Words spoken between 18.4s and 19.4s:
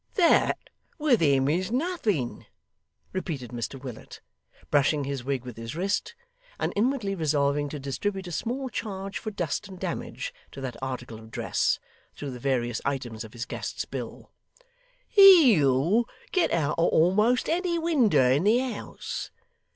the house.